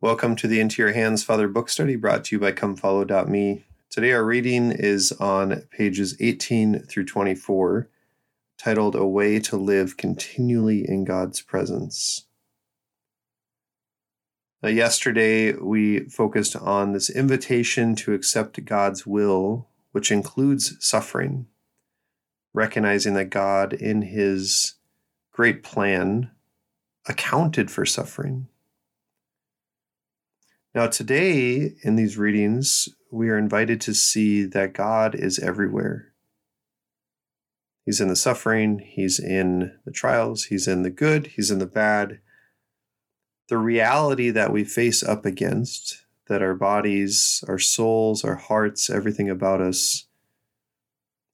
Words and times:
Welcome 0.00 0.36
to 0.36 0.46
the 0.46 0.60
Into 0.60 0.80
Your 0.80 0.92
Hands 0.92 1.24
Father 1.24 1.48
book 1.48 1.68
study 1.68 1.96
brought 1.96 2.22
to 2.26 2.36
you 2.36 2.38
by 2.38 2.52
ComeFollow.me. 2.52 3.64
Today, 3.90 4.12
our 4.12 4.24
reading 4.24 4.70
is 4.70 5.10
on 5.10 5.62
pages 5.72 6.16
18 6.20 6.84
through 6.84 7.06
24, 7.06 7.88
titled 8.56 8.94
A 8.94 9.04
Way 9.04 9.40
to 9.40 9.56
Live 9.56 9.96
Continually 9.96 10.88
in 10.88 11.04
God's 11.04 11.42
Presence. 11.42 12.26
Now, 14.62 14.68
yesterday, 14.68 15.54
we 15.54 16.08
focused 16.08 16.54
on 16.54 16.92
this 16.92 17.10
invitation 17.10 17.96
to 17.96 18.14
accept 18.14 18.64
God's 18.64 19.04
will, 19.04 19.66
which 19.90 20.12
includes 20.12 20.76
suffering, 20.78 21.48
recognizing 22.54 23.14
that 23.14 23.30
God, 23.30 23.72
in 23.72 24.02
his 24.02 24.74
great 25.32 25.64
plan, 25.64 26.30
accounted 27.08 27.68
for 27.68 27.84
suffering 27.84 28.46
now, 30.78 30.86
today 30.86 31.74
in 31.82 31.96
these 31.96 32.16
readings, 32.16 32.88
we 33.10 33.30
are 33.30 33.36
invited 33.36 33.80
to 33.80 33.92
see 33.92 34.44
that 34.44 34.74
God 34.74 35.12
is 35.12 35.40
everywhere. 35.40 36.12
He's 37.84 38.00
in 38.00 38.06
the 38.06 38.14
suffering, 38.14 38.78
He's 38.78 39.18
in 39.18 39.76
the 39.84 39.90
trials, 39.90 40.44
He's 40.44 40.68
in 40.68 40.84
the 40.84 40.90
good, 40.90 41.32
He's 41.34 41.50
in 41.50 41.58
the 41.58 41.66
bad. 41.66 42.20
The 43.48 43.58
reality 43.58 44.30
that 44.30 44.52
we 44.52 44.62
face 44.62 45.02
up 45.02 45.26
against, 45.26 46.04
that 46.28 46.42
our 46.42 46.54
bodies, 46.54 47.42
our 47.48 47.58
souls, 47.58 48.22
our 48.22 48.36
hearts, 48.36 48.88
everything 48.88 49.28
about 49.28 49.60
us 49.60 50.06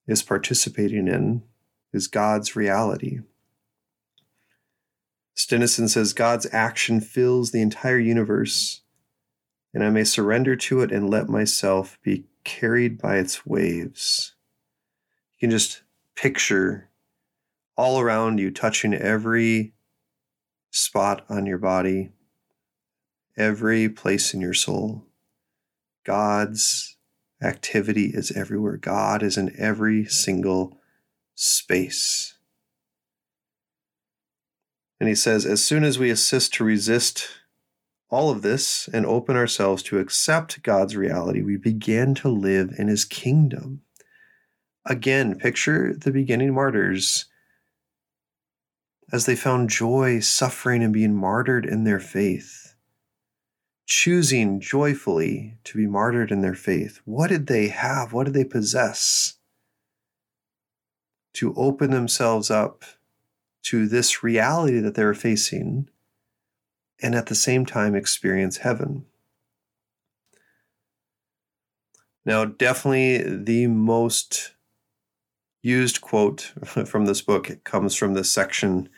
is 0.06 0.22
participating 0.22 1.06
in, 1.06 1.42
is 1.92 2.06
God's 2.06 2.56
reality. 2.56 3.18
Stinissen 5.34 5.88
says 5.88 6.14
God's 6.14 6.46
action 6.50 7.02
fills 7.02 7.50
the 7.50 7.60
entire 7.60 7.98
universe 7.98 8.80
and 9.74 9.83
I 9.83 9.91
may 9.91 10.05
surrender 10.05 10.55
to 10.55 10.83
it 10.83 10.92
and 10.92 11.10
let 11.10 11.28
myself 11.28 11.98
be 12.02 12.27
carried 12.45 13.03
by 13.03 13.17
its 13.17 13.44
waves. 13.44 14.34
You 15.34 15.48
can 15.48 15.50
just 15.50 15.83
picture 16.14 16.91
all 17.77 17.98
around 17.98 18.39
you, 18.39 18.53
touching 18.53 18.94
every 18.94 19.75
spot 20.70 21.25
on 21.28 21.44
your 21.44 21.58
body, 21.58 22.12
every 23.36 23.89
place 23.89 24.33
in 24.33 24.41
your 24.41 24.55
soul. 24.55 25.06
God's 26.05 26.97
activity 27.42 28.12
is 28.14 28.31
everywhere. 28.31 28.77
God 28.77 29.25
is 29.25 29.36
in 29.36 29.53
every 29.59 30.05
single 30.05 30.78
space. 31.34 32.38
And 35.00 35.09
he 35.09 35.16
says, 35.16 35.44
as 35.44 35.64
soon 35.64 35.83
as 35.83 35.98
we 35.98 36.11
assist 36.11 36.55
to 36.55 36.64
resist 36.64 37.28
all 38.14 38.30
of 38.30 38.42
this 38.42 38.88
and 38.92 39.04
open 39.04 39.34
ourselves 39.34 39.82
to 39.82 39.98
accept 39.98 40.62
God's 40.62 40.94
reality, 40.94 41.42
we 41.42 41.56
begin 41.56 42.14
to 42.14 42.28
live 42.28 42.72
in 42.78 42.86
his 42.86 43.04
kingdom. 43.04 43.82
Again, 44.86 45.34
picture 45.34 45.92
the 45.92 46.12
beginning 46.12 46.54
martyrs 46.54 47.24
as 49.12 49.26
they 49.26 49.34
found 49.34 49.68
joy 49.68 50.20
suffering 50.20 50.80
and 50.80 50.92
being 50.92 51.12
martyred 51.12 51.66
in 51.66 51.82
their 51.82 51.98
faith, 51.98 52.76
choosing 53.84 54.60
joyfully 54.60 55.58
to 55.64 55.76
be 55.76 55.88
martyred 55.88 56.30
in 56.30 56.40
their 56.40 56.54
faith. 56.54 57.00
What 57.04 57.30
did 57.30 57.48
they 57.48 57.66
have? 57.66 58.12
What 58.12 58.26
did 58.26 58.34
they 58.34 58.44
possess? 58.44 59.38
To 61.34 61.52
open 61.56 61.90
themselves 61.90 62.48
up 62.48 62.84
to 63.64 63.88
this 63.88 64.22
reality 64.22 64.78
that 64.78 64.94
they 64.94 65.04
were 65.04 65.14
facing 65.14 65.88
and 67.05 67.14
at 67.14 67.27
the 67.27 67.34
same 67.34 67.66
time 67.66 67.94
experience 67.94 68.56
heaven. 68.56 69.05
Now, 72.24 72.47
definitely 72.47 73.19
the 73.44 73.66
most 73.66 74.55
used 75.60 76.00
quote 76.00 76.41
from 76.87 77.04
this 77.04 77.20
book 77.20 77.62
comes 77.62 77.94
from 77.94 78.15
this 78.15 78.31
section, 78.31 78.88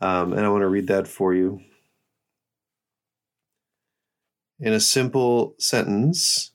um, 0.00 0.32
and 0.32 0.44
I 0.44 0.48
want 0.48 0.62
to 0.62 0.68
read 0.68 0.88
that 0.88 1.06
for 1.06 1.34
you. 1.34 1.60
In 4.58 4.72
a 4.72 4.80
simple 4.80 5.54
sentence 5.56 6.50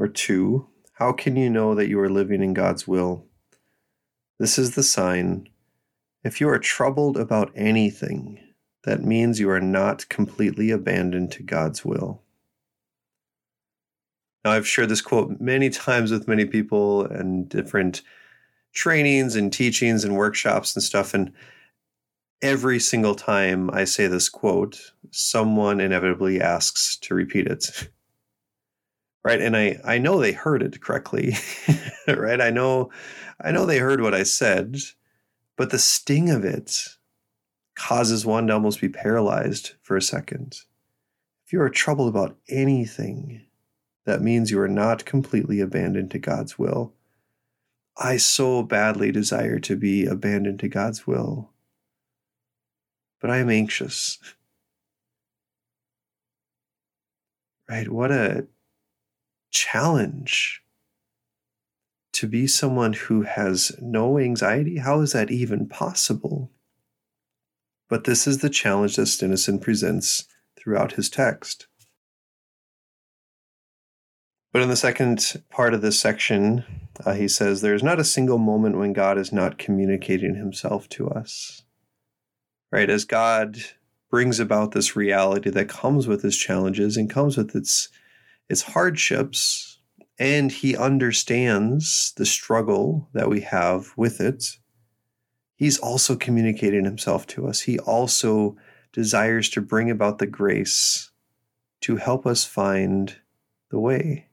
or 0.00 0.08
two, 0.08 0.66
how 0.94 1.12
can 1.12 1.36
you 1.36 1.48
know 1.48 1.76
that 1.76 1.88
you 1.88 2.00
are 2.00 2.10
living 2.10 2.42
in 2.42 2.54
God's 2.54 2.88
will? 2.88 3.24
This 4.40 4.58
is 4.58 4.74
the 4.74 4.82
sign. 4.82 5.48
If 6.24 6.40
you 6.40 6.48
are 6.48 6.58
troubled 6.58 7.16
about 7.16 7.52
anything, 7.54 8.51
that 8.84 9.02
means 9.02 9.38
you 9.38 9.50
are 9.50 9.60
not 9.60 10.08
completely 10.08 10.70
abandoned 10.70 11.32
to 11.32 11.42
God's 11.42 11.84
will. 11.84 12.22
Now, 14.44 14.52
I've 14.52 14.66
shared 14.66 14.88
this 14.88 15.00
quote 15.00 15.40
many 15.40 15.70
times 15.70 16.10
with 16.10 16.26
many 16.26 16.44
people 16.44 17.06
and 17.06 17.48
different 17.48 18.02
trainings 18.72 19.36
and 19.36 19.52
teachings 19.52 20.02
and 20.02 20.16
workshops 20.16 20.74
and 20.74 20.82
stuff. 20.82 21.14
And 21.14 21.32
every 22.40 22.80
single 22.80 23.14
time 23.14 23.70
I 23.72 23.84
say 23.84 24.08
this 24.08 24.28
quote, 24.28 24.92
someone 25.10 25.80
inevitably 25.80 26.40
asks 26.40 26.96
to 27.02 27.14
repeat 27.14 27.46
it. 27.46 27.88
right. 29.24 29.40
And 29.40 29.56
I, 29.56 29.80
I 29.84 29.98
know 29.98 30.18
they 30.18 30.32
heard 30.32 30.62
it 30.62 30.80
correctly. 30.80 31.34
right. 32.08 32.40
I 32.40 32.50
know 32.50 32.90
I 33.44 33.50
know 33.50 33.66
they 33.66 33.78
heard 33.78 34.00
what 34.00 34.14
I 34.14 34.22
said, 34.22 34.76
but 35.56 35.70
the 35.70 35.78
sting 35.78 36.30
of 36.30 36.44
it 36.44 36.96
causes 37.74 38.26
one 38.26 38.46
to 38.46 38.52
almost 38.52 38.80
be 38.80 38.88
paralyzed 38.88 39.72
for 39.82 39.96
a 39.96 40.02
second. 40.02 40.60
If 41.46 41.52
you 41.52 41.60
are 41.60 41.70
troubled 41.70 42.08
about 42.08 42.36
anything, 42.48 43.42
that 44.04 44.20
means 44.20 44.50
you 44.50 44.60
are 44.60 44.68
not 44.68 45.04
completely 45.04 45.60
abandoned 45.60 46.10
to 46.12 46.18
God's 46.18 46.58
will. 46.58 46.92
I 47.96 48.16
so 48.16 48.62
badly 48.62 49.12
desire 49.12 49.58
to 49.60 49.76
be 49.76 50.06
abandoned 50.06 50.60
to 50.60 50.68
God's 50.68 51.06
will, 51.06 51.50
but 53.20 53.30
I 53.30 53.38
am 53.38 53.50
anxious. 53.50 54.18
Right? 57.68 57.88
What 57.88 58.10
a 58.10 58.46
challenge 59.50 60.62
to 62.14 62.26
be 62.26 62.46
someone 62.46 62.92
who 62.92 63.22
has 63.22 63.72
no 63.80 64.18
anxiety. 64.18 64.78
How 64.78 65.00
is 65.00 65.12
that 65.12 65.30
even 65.30 65.68
possible? 65.68 66.50
But 67.92 68.04
this 68.04 68.26
is 68.26 68.38
the 68.38 68.48
challenge 68.48 68.96
that 68.96 69.04
Stinissen 69.04 69.58
presents 69.58 70.24
throughout 70.58 70.92
his 70.92 71.10
text. 71.10 71.66
But 74.50 74.62
in 74.62 74.70
the 74.70 74.76
second 74.76 75.42
part 75.50 75.74
of 75.74 75.82
this 75.82 76.00
section, 76.00 76.64
uh, 77.04 77.12
he 77.12 77.28
says, 77.28 77.60
There 77.60 77.74
is 77.74 77.82
not 77.82 78.00
a 78.00 78.04
single 78.04 78.38
moment 78.38 78.78
when 78.78 78.94
God 78.94 79.18
is 79.18 79.30
not 79.30 79.58
communicating 79.58 80.36
himself 80.36 80.88
to 80.88 81.10
us. 81.10 81.64
Right? 82.70 82.88
As 82.88 83.04
God 83.04 83.58
brings 84.10 84.40
about 84.40 84.72
this 84.72 84.96
reality 84.96 85.50
that 85.50 85.68
comes 85.68 86.08
with 86.08 86.24
its 86.24 86.38
challenges 86.38 86.96
and 86.96 87.10
comes 87.10 87.36
with 87.36 87.54
its, 87.54 87.90
its 88.48 88.62
hardships, 88.62 89.80
and 90.18 90.50
he 90.50 90.78
understands 90.78 92.14
the 92.16 92.24
struggle 92.24 93.10
that 93.12 93.28
we 93.28 93.42
have 93.42 93.92
with 93.98 94.18
it, 94.18 94.56
He's 95.62 95.78
also 95.78 96.16
communicating 96.16 96.84
himself 96.84 97.24
to 97.28 97.46
us. 97.46 97.60
He 97.60 97.78
also 97.78 98.56
desires 98.92 99.48
to 99.50 99.60
bring 99.60 99.92
about 99.92 100.18
the 100.18 100.26
grace 100.26 101.12
to 101.82 101.98
help 101.98 102.26
us 102.26 102.44
find 102.44 103.14
the 103.70 103.78
way. 103.78 104.26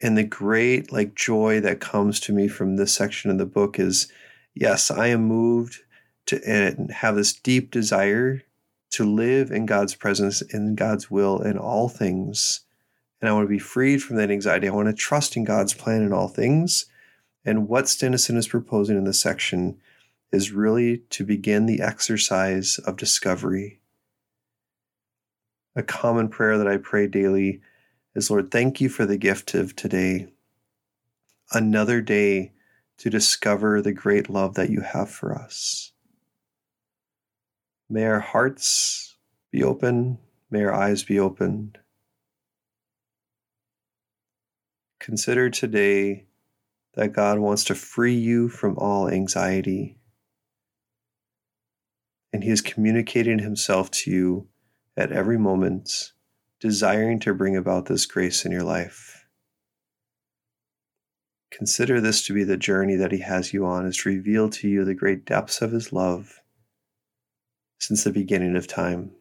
And 0.00 0.16
the 0.16 0.24
great 0.24 0.90
like 0.90 1.14
joy 1.14 1.60
that 1.60 1.80
comes 1.80 2.18
to 2.20 2.32
me 2.32 2.48
from 2.48 2.76
this 2.76 2.94
section 2.94 3.30
of 3.30 3.36
the 3.36 3.44
book 3.44 3.78
is 3.78 4.10
yes, 4.54 4.90
I 4.90 5.08
am 5.08 5.24
moved 5.24 5.80
to 6.28 6.40
and 6.42 6.90
have 6.92 7.16
this 7.16 7.34
deep 7.34 7.70
desire 7.70 8.40
to 8.92 9.04
live 9.04 9.50
in 9.50 9.66
God's 9.66 9.94
presence, 9.94 10.40
in 10.40 10.76
God's 10.76 11.10
will 11.10 11.42
in 11.42 11.58
all 11.58 11.90
things. 11.90 12.60
And 13.20 13.28
I 13.28 13.34
want 13.34 13.44
to 13.44 13.54
be 13.54 13.58
freed 13.58 14.02
from 14.02 14.16
that 14.16 14.30
anxiety. 14.30 14.66
I 14.66 14.72
want 14.72 14.88
to 14.88 14.94
trust 14.94 15.36
in 15.36 15.44
God's 15.44 15.74
plan 15.74 16.00
in 16.00 16.14
all 16.14 16.28
things. 16.28 16.86
And 17.44 17.68
what 17.68 17.88
Stinissen 17.88 18.36
is 18.36 18.48
proposing 18.48 18.96
in 18.96 19.04
this 19.04 19.20
section 19.20 19.78
is 20.32 20.52
really 20.52 20.98
to 21.10 21.24
begin 21.24 21.66
the 21.66 21.80
exercise 21.80 22.78
of 22.78 22.96
discovery. 22.96 23.80
A 25.74 25.82
common 25.82 26.28
prayer 26.28 26.58
that 26.58 26.68
I 26.68 26.76
pray 26.76 27.06
daily 27.06 27.60
is 28.14 28.30
Lord, 28.30 28.50
thank 28.50 28.80
you 28.80 28.88
for 28.88 29.06
the 29.06 29.16
gift 29.16 29.54
of 29.54 29.74
today. 29.74 30.28
Another 31.50 32.00
day 32.00 32.52
to 32.98 33.10
discover 33.10 33.82
the 33.82 33.92
great 33.92 34.28
love 34.30 34.54
that 34.54 34.70
you 34.70 34.80
have 34.82 35.10
for 35.10 35.34
us. 35.34 35.92
May 37.88 38.04
our 38.06 38.20
hearts 38.20 39.16
be 39.50 39.62
open, 39.62 40.18
may 40.50 40.64
our 40.64 40.72
eyes 40.72 41.02
be 41.02 41.18
opened. 41.18 41.78
Consider 44.98 45.50
today 45.50 46.26
that 46.94 47.12
God 47.12 47.38
wants 47.38 47.64
to 47.64 47.74
free 47.74 48.14
you 48.14 48.48
from 48.48 48.76
all 48.78 49.08
anxiety. 49.08 49.98
And 52.32 52.44
He 52.44 52.50
is 52.50 52.60
communicating 52.60 53.38
Himself 53.38 53.90
to 53.92 54.10
you 54.10 54.48
at 54.96 55.12
every 55.12 55.38
moment, 55.38 56.12
desiring 56.60 57.18
to 57.20 57.34
bring 57.34 57.56
about 57.56 57.86
this 57.86 58.06
grace 58.06 58.44
in 58.44 58.52
your 58.52 58.62
life. 58.62 59.26
Consider 61.50 62.00
this 62.00 62.24
to 62.26 62.34
be 62.34 62.44
the 62.44 62.56
journey 62.56 62.96
that 62.96 63.12
He 63.12 63.20
has 63.20 63.52
you 63.52 63.66
on, 63.66 63.86
is 63.86 63.98
to 63.98 64.08
reveal 64.08 64.48
to 64.50 64.68
you 64.68 64.84
the 64.84 64.94
great 64.94 65.24
depths 65.24 65.62
of 65.62 65.72
His 65.72 65.92
love 65.92 66.40
since 67.78 68.04
the 68.04 68.12
beginning 68.12 68.56
of 68.56 68.66
time. 68.66 69.12